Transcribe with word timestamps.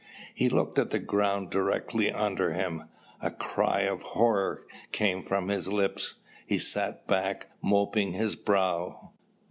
He 0.33 0.49
looked 0.49 0.79
at 0.79 0.89
the 0.89 0.97
ground 0.97 1.51
directly 1.51 2.11
under 2.11 2.53
him. 2.53 2.85
A 3.21 3.29
cry 3.29 3.81
of 3.81 4.01
horror 4.01 4.65
came 4.91 5.21
from 5.21 5.49
his 5.49 5.67
lips. 5.67 6.15
He 6.47 6.57
sat 6.57 7.05
back 7.05 7.51
mopping 7.61 8.13
his 8.13 8.35
brow. 8.35 9.11